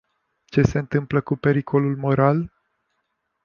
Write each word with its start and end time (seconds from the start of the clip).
Ce 0.51 0.61
se 0.63 0.77
întâmplă 0.77 1.21
cu 1.21 1.35
pericolul 1.35 1.97
moral? 1.97 2.51